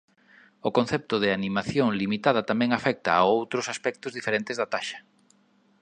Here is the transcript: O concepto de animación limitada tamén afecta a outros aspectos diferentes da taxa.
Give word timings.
O 0.67 0.69
concepto 0.77 1.15
de 1.23 1.29
animación 1.37 1.87
limitada 2.01 2.41
tamén 2.51 2.69
afecta 2.73 3.09
a 3.15 3.27
outros 3.37 3.65
aspectos 3.73 4.11
diferentes 4.17 4.55
da 4.57 4.67
taxa. 4.73 4.99